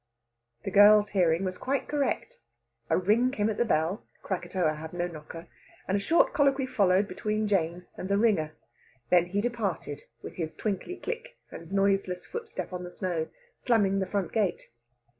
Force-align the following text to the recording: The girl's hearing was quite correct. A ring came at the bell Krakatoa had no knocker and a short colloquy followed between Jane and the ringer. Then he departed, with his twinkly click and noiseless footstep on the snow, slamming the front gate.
The 0.63 0.71
girl's 0.71 1.09
hearing 1.09 1.45
was 1.45 1.59
quite 1.59 1.87
correct. 1.87 2.37
A 2.89 2.97
ring 2.97 3.29
came 3.29 3.51
at 3.51 3.57
the 3.57 3.63
bell 3.65 4.03
Krakatoa 4.23 4.73
had 4.73 4.93
no 4.93 5.05
knocker 5.05 5.47
and 5.87 5.95
a 5.95 5.99
short 5.99 6.33
colloquy 6.33 6.65
followed 6.65 7.07
between 7.07 7.47
Jane 7.47 7.85
and 7.97 8.09
the 8.09 8.17
ringer. 8.17 8.53
Then 9.11 9.27
he 9.27 9.41
departed, 9.41 10.01
with 10.23 10.37
his 10.37 10.55
twinkly 10.55 10.95
click 10.95 11.37
and 11.51 11.71
noiseless 11.71 12.25
footstep 12.25 12.73
on 12.73 12.83
the 12.83 12.89
snow, 12.89 13.27
slamming 13.57 13.99
the 13.99 14.07
front 14.09 14.31
gate. 14.33 14.71